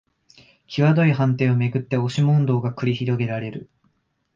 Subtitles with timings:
[0.65, 3.69] きわどい判定をめぐって押し問答が繰り広げられる